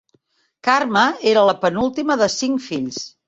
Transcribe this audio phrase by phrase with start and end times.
[0.67, 1.03] Carme
[1.33, 3.01] era la penúltima de cinc fills.